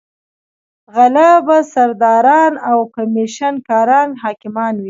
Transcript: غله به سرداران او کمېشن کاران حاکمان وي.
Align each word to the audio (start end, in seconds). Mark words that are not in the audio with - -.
غله 0.95 1.29
به 1.47 1.57
سرداران 1.73 2.53
او 2.69 2.79
کمېشن 2.93 3.53
کاران 3.67 4.09
حاکمان 4.21 4.73
وي. 4.75 4.79